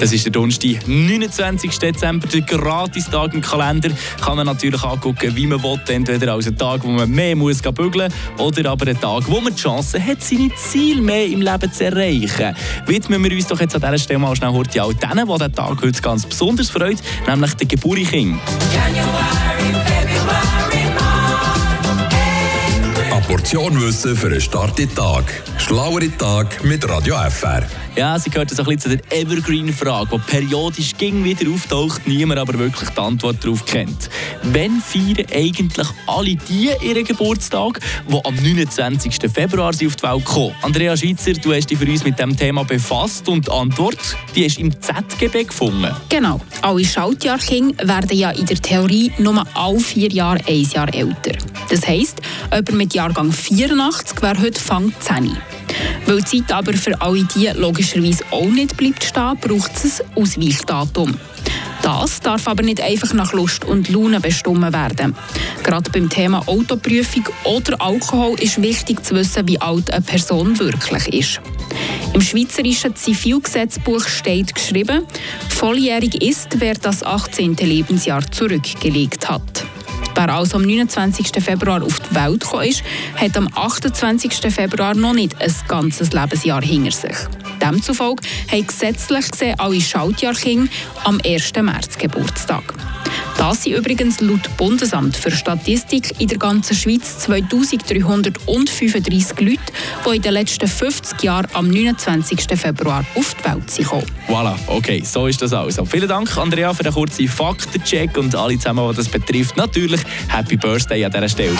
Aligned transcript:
Das 0.00 0.12
ist 0.12 0.24
der 0.24 0.32
Donnerstag, 0.32 0.86
29. 0.86 1.78
Dezember, 1.78 2.28
der 2.28 2.42
Gratistag 2.42 3.34
im 3.34 3.40
Kalender. 3.40 3.90
Kann 4.20 4.36
man 4.36 4.46
natürlich 4.46 4.82
angucken, 4.84 5.34
wie 5.34 5.46
man 5.46 5.60
will. 5.62 5.80
Entweder 5.88 6.34
als 6.34 6.46
einen 6.46 6.56
Tag, 6.56 6.84
wo 6.84 6.88
man 6.88 7.10
mehr 7.10 7.34
muss 7.34 7.60
bügeln 7.60 8.12
oder 8.38 8.70
aber 8.70 8.86
einen 8.86 9.00
Tag, 9.00 9.24
wo 9.26 9.40
man 9.40 9.54
die 9.54 9.60
Chance 9.60 10.00
hat, 10.02 10.22
seine 10.22 10.54
Ziele 10.54 11.02
mehr 11.02 11.26
im 11.26 11.42
Leben 11.42 11.72
zu 11.72 11.84
erreichen. 11.84 12.54
Widmen 12.86 13.24
wir 13.24 13.32
uns 13.32 13.48
doch 13.48 13.60
jetzt 13.60 13.74
an 13.74 13.80
dieser 13.80 13.98
Stelle 13.98 14.20
mal 14.20 14.36
schnell 14.36 14.52
heute 14.52 14.84
auch 14.84 14.92
denen, 14.92 15.26
die 15.26 15.32
diesen 15.32 15.52
Tag 15.52 15.82
heute 15.82 16.02
ganz 16.02 16.26
besonders 16.26 16.70
freut, 16.70 16.98
nämlich 17.26 17.54
den 17.54 17.66
Geburtstag. 17.68 18.14
Eine 18.14 18.38
Portion 23.50 23.80
Wissen 23.80 24.14
für 24.14 24.26
einen 24.26 24.42
starken 24.42 24.94
Tag. 24.94 25.24
Schlauere 25.56 26.14
Tag 26.18 26.62
mit 26.64 26.86
Radio 26.86 27.16
FR. 27.30 27.66
Ja, 27.96 28.18
sie 28.18 28.28
gehört 28.28 28.50
so 28.50 28.62
ein 28.62 28.66
bisschen 28.66 28.78
zu 28.78 28.96
der 28.96 29.18
Evergreen-Frage, 29.18 30.10
die 30.12 30.30
periodisch 30.30 30.94
ging 30.96 31.24
wieder 31.24 31.50
auftaucht, 31.50 32.06
niemand 32.06 32.38
aber 32.38 32.58
wirklich 32.58 32.90
die 32.90 33.00
Antwort 33.00 33.42
darauf 33.42 33.64
kennt. 33.64 34.10
Wann 34.42 34.80
feiern 34.80 35.26
eigentlich 35.34 35.88
alle 36.06 36.36
die 36.36 36.70
ihren 36.80 37.04
Geburtstag, 37.04 37.80
die 38.06 38.24
am 38.24 38.34
29. 38.34 39.16
Februar 39.32 39.72
sind 39.72 39.88
auf 39.88 39.96
die 39.96 40.02
Welt 40.02 40.24
kommen? 40.26 40.54
Andrea 40.62 40.96
Schweitzer, 40.96 41.32
du 41.32 41.52
hast 41.54 41.70
dich 41.70 41.78
für 41.78 41.90
uns 41.90 42.04
mit 42.04 42.18
dem 42.18 42.36
Thema 42.36 42.64
befasst 42.64 43.28
und 43.28 43.46
die 43.46 43.50
Antwort, 43.50 43.98
die 44.34 44.44
ist 44.44 44.58
im 44.58 44.70
ZGB 44.80 45.44
gefunden. 45.44 45.90
Genau. 46.08 46.40
Alle 46.62 46.84
Schaltjahrkinder 46.84 47.88
werden 47.88 48.16
ja 48.16 48.30
in 48.30 48.46
der 48.46 48.60
Theorie 48.60 49.10
nur 49.18 49.44
alle 49.54 49.80
vier 49.80 50.10
Jahre 50.10 50.38
ein 50.46 50.62
Jahr 50.62 50.94
älter. 50.94 51.36
Das 51.68 51.86
heisst, 51.86 52.20
jemand 52.52 52.72
mit 52.72 52.94
Jahrgang 52.94 53.32
84 53.38 54.20
wäre 54.22 54.40
heute 54.40 54.60
Fang 54.60 54.92
10. 54.98 55.36
Weil 56.06 56.22
die 56.22 56.24
Zeit 56.24 56.52
aber 56.52 56.72
für 56.72 57.00
alle 57.00 57.24
die 57.24 57.48
logischerweise 57.54 58.24
auch 58.30 58.44
nicht 58.44 58.76
bleibt 58.76 59.04
stehen, 59.04 59.36
braucht 59.40 59.72
es 59.84 60.00
ein 60.00 60.06
Ausweichdatum. 60.16 61.14
Das 61.82 62.20
darf 62.20 62.48
aber 62.48 62.62
nicht 62.62 62.80
einfach 62.80 63.14
nach 63.14 63.32
Lust 63.32 63.64
und 63.64 63.88
Laune 63.88 64.20
bestimmt 64.20 64.72
werden. 64.72 65.14
Gerade 65.62 65.90
beim 65.90 66.08
Thema 66.08 66.42
Autoprüfung 66.46 67.24
oder 67.44 67.80
Alkohol 67.80 68.38
ist 68.40 68.60
wichtig 68.60 69.04
zu 69.04 69.14
wissen, 69.14 69.46
wie 69.46 69.60
alt 69.60 69.90
eine 69.90 70.02
Person 70.02 70.58
wirklich 70.58 71.06
ist. 71.14 71.40
Im 72.12 72.20
Schweizerischen 72.20 72.96
Zivilgesetzbuch 72.96 74.06
steht 74.08 74.54
geschrieben, 74.54 75.04
volljährig 75.48 76.22
ist, 76.22 76.60
wer 76.60 76.74
das 76.74 77.02
18. 77.02 77.56
Lebensjahr 77.56 78.28
zurückgelegt 78.30 79.28
hat. 79.28 79.67
Wer 80.18 80.34
also 80.34 80.56
am 80.56 80.62
29. 80.62 81.30
Februar 81.40 81.80
auf 81.80 82.00
die 82.00 82.12
Welt 82.16 82.40
gekommen 82.40 82.66
ist, 82.66 82.82
hat 83.14 83.36
am 83.36 83.48
28. 83.54 84.52
Februar 84.52 84.96
noch 84.96 85.12
nicht 85.12 85.40
ein 85.40 85.54
ganzes 85.68 86.12
Lebensjahr 86.12 86.60
hinter 86.60 86.90
sich. 86.90 87.16
Demzufolge 87.68 88.22
haben 88.50 88.66
gesetzlich 88.66 89.30
gesehen 89.30 89.54
alle 89.58 89.78
Schaltjahrkinder 89.80 90.68
am 91.04 91.20
1. 91.24 91.52
März 91.60 91.96
Geburtstag. 91.98 92.74
Das 93.36 93.62
sind 93.62 93.76
übrigens 93.76 94.20
laut 94.20 94.56
Bundesamt 94.56 95.16
für 95.16 95.30
Statistik 95.30 96.20
in 96.20 96.26
der 96.28 96.38
ganzen 96.38 96.74
Schweiz 96.74 97.18
2335 97.20 99.40
Leute, 99.40 99.60
die 100.04 100.16
in 100.16 100.22
den 100.22 100.32
letzten 100.32 100.66
50 100.66 101.22
Jahren 101.22 101.46
am 101.52 101.68
29. 101.68 102.58
Februar 102.58 103.04
auf 103.14 103.34
die 103.34 103.44
Welt 103.44 103.70
sind 103.70 103.84
gekommen. 103.84 104.06
Voilà, 104.28 104.56
okay, 104.66 105.04
so 105.04 105.28
ist 105.28 105.40
das 105.40 105.52
also. 105.52 105.84
Vielen 105.84 106.08
Dank, 106.08 106.36
Andrea, 106.36 106.74
für 106.74 106.82
den 106.82 106.92
kurzen 106.92 107.28
Faktencheck 107.28 108.18
und 108.18 108.34
alle 108.34 108.56
zusammen, 108.56 108.90
die 108.90 108.96
das 108.96 109.08
betrifft. 109.08 109.56
Natürlich 109.56 110.00
Happy 110.28 110.56
Birthday 110.56 111.04
an 111.04 111.12
dieser 111.12 111.28
Stelle. 111.28 111.56